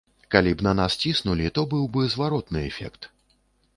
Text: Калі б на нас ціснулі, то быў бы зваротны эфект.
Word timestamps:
Калі 0.35 0.53
б 0.61 0.65
на 0.67 0.71
нас 0.79 0.95
ціснулі, 1.03 1.51
то 1.57 1.67
быў 1.73 1.85
бы 1.99 2.07
зваротны 2.15 2.67
эфект. 2.71 3.11